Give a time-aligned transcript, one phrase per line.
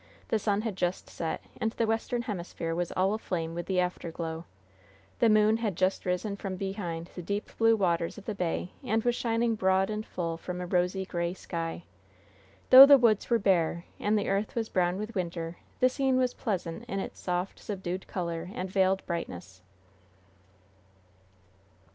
[0.29, 4.45] The sun had just set, and the western hemisphere was all aflame with the afterglow.
[5.19, 9.03] The moon had just risen from behind the deep blue waters of the bay, and
[9.03, 11.83] was shining broad and full from a rosy gray sky.
[12.71, 16.33] Though the woods were bare, and the earth was brown with winter, the scene was
[16.33, 19.61] pleasant in its soft, subdued color and veiled brightness.